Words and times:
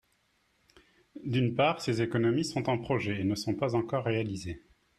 D’une 1.23 1.53
part, 1.53 1.79
ces 1.79 2.01
économies 2.01 2.43
sont 2.43 2.69
en 2.71 2.79
projet 2.79 3.21
et 3.21 3.23
ne 3.23 3.35
sont 3.35 3.53
pas 3.53 3.75
encore 3.75 4.03
réalisées. 4.05 4.59